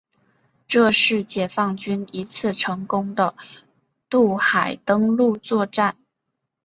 [0.67, 3.35] 这是解放军一次成功的
[4.09, 5.95] 渡海登陆作战。